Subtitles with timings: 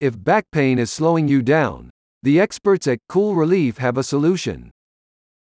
[0.00, 1.90] If back pain is slowing you down,
[2.22, 4.70] the experts at Cool Relief have a solution.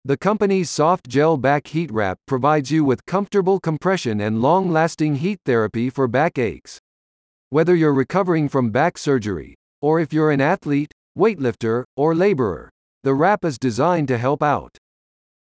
[0.03, 5.15] The company's soft gel back heat wrap provides you with comfortable compression and long lasting
[5.15, 6.77] heat therapy for back aches.
[7.51, 12.69] Whether you're recovering from back surgery, or if you're an athlete, weightlifter, or laborer,
[13.03, 14.77] the wrap is designed to help out.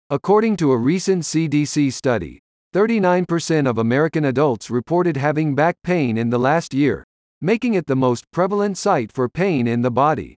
[0.09, 2.41] According to a recent CDC study,
[2.75, 7.05] 39% of American adults reported having back pain in the last year,
[7.41, 10.37] making it the most prevalent site for pain in the body.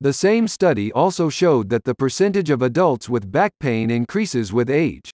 [0.00, 4.70] The same study also showed that the percentage of adults with back pain increases with
[4.70, 5.10] age.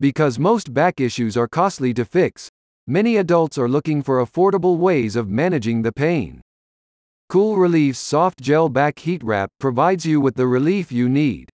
[0.00, 2.48] Because most back issues are costly to fix,
[2.86, 6.40] many adults are looking for affordable ways of managing the pain.
[7.28, 11.50] Cool Relief's soft gel back heat wrap provides you with the relief you need.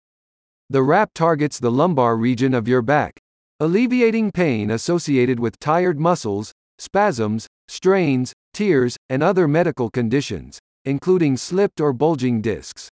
[0.68, 3.18] The wrap targets the lumbar region of your back,
[3.58, 11.80] alleviating pain associated with tired muscles, spasms, strains, tears, and other medical conditions including slipped
[11.80, 12.88] or bulging discs.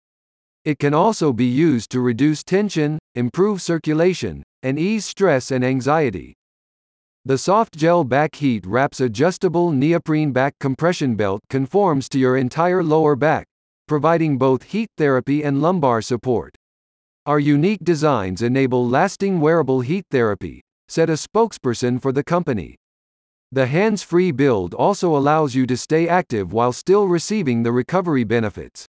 [0.64, 6.34] It can also be used to reduce tension, improve circulation, and ease stress and anxiety.
[7.24, 12.82] The soft gel back heat wraps adjustable neoprene back compression belt conforms to your entire
[12.82, 13.46] lower back,
[13.86, 16.56] providing both heat therapy and lumbar support.
[17.24, 22.76] Our unique designs enable lasting wearable heat therapy, said a spokesperson for the company.
[23.52, 28.86] The hands-free build also allows you to stay active while still receiving the recovery benefits.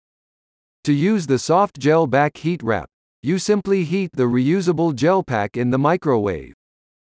[0.85, 2.89] To use the soft gel back heat wrap,
[3.23, 6.55] you simply heat the reusable gel pack in the microwave.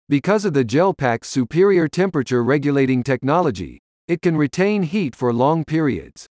[0.08, 5.66] Because of the gel pack's superior temperature regulating technology, it can retain heat for long
[5.66, 6.28] periods.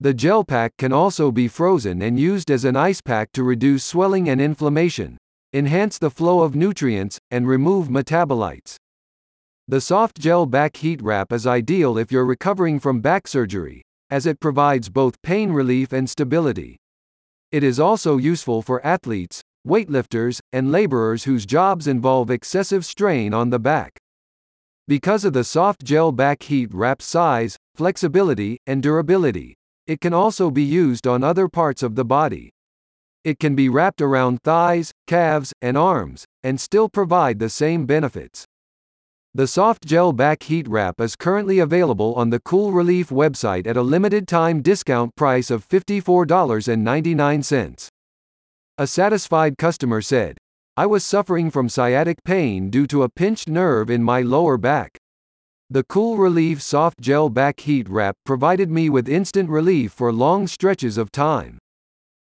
[0.00, 3.84] The gel pack can also be frozen and used as an ice pack to reduce
[3.84, 5.16] swelling and inflammation,
[5.54, 8.76] enhance the flow of nutrients, and remove metabolites.
[9.68, 14.24] The soft gel back heat wrap is ideal if you're recovering from back surgery, as
[14.24, 16.76] it provides both pain relief and stability.
[17.50, 23.50] It is also useful for athletes, weightlifters, and laborers whose jobs involve excessive strain on
[23.50, 23.98] the back.
[24.86, 29.56] Because of the soft gel back heat wrap size, flexibility, and durability,
[29.88, 32.50] it can also be used on other parts of the body.
[33.24, 38.45] It can be wrapped around thighs, calves, and arms, and still provide the same benefits.
[39.36, 43.76] The soft gel back heat wrap is currently available on the Cool Relief website at
[43.76, 47.88] a limited time discount price of $54.99.
[48.78, 50.38] A satisfied customer said,
[50.74, 54.96] I was suffering from sciatic pain due to a pinched nerve in my lower back.
[55.68, 60.46] The Cool Relief soft gel back heat wrap provided me with instant relief for long
[60.46, 61.58] stretches of time.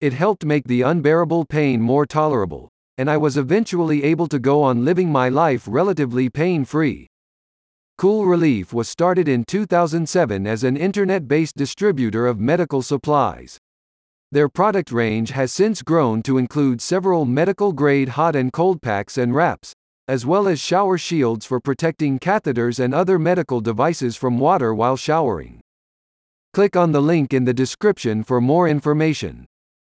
[0.01, 2.69] It helped make the unbearable pain more tolerable,
[2.99, 7.09] and I was eventually able to go on living my life relatively pain-free.
[7.99, 13.59] Cool Relief was started in 2007 as an internet-based distributor of medical supplies.
[14.33, 19.35] Their product range has since grown to include several medical-grade hot and cold packs and
[19.35, 19.73] wraps,
[20.09, 24.97] as well as shower shields for protecting catheters and other medical devices from water while
[24.97, 25.61] showering.
[26.53, 29.47] Click on the link in the description for more information.